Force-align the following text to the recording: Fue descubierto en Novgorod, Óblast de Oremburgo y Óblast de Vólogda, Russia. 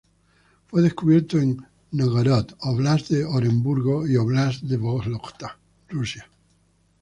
Fue 0.65 0.81
descubierto 0.81 1.37
en 1.37 1.63
Novgorod, 1.91 2.53
Óblast 2.61 3.09
de 3.09 3.23
Oremburgo 3.23 4.07
y 4.07 4.15
Óblast 4.15 4.61
de 4.63 4.77
Vólogda, 4.77 5.59
Russia. 5.89 6.27